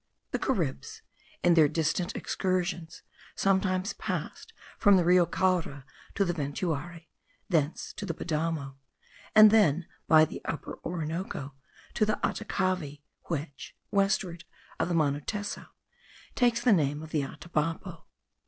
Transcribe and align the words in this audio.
The 0.31 0.39
Caribs 0.39 1.03
in 1.43 1.53
their 1.53 1.67
distant 1.67 2.15
excursions 2.15 3.03
sometimes 3.35 3.93
passed 3.93 4.51
from 4.79 4.97
the 4.97 5.05
Rio 5.05 5.27
Caura 5.27 5.85
to 6.15 6.25
the 6.25 6.33
Ventuari, 6.33 7.07
thence 7.49 7.93
to 7.97 8.07
the 8.07 8.15
Padamo, 8.15 8.77
and 9.35 9.51
then 9.51 9.85
by 10.07 10.25
the 10.25 10.41
Upper 10.43 10.79
Orinoco 10.83 11.53
to 11.93 12.03
the 12.07 12.19
Atacavi, 12.23 13.03
which, 13.25 13.75
westward 13.91 14.43
of 14.79 14.87
Manuteso, 14.89 15.67
takes 16.33 16.61
the 16.61 16.73
name 16.73 17.03
of 17.03 17.11
the 17.11 17.21
Atabapo.) 17.21 18.05